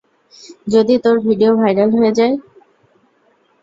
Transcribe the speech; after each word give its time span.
যদি 0.67 0.95
তোর 1.03 1.15
video 1.27 1.51
viral 1.55 1.89
হয়ে 1.91 2.11
যায়? 2.11 2.35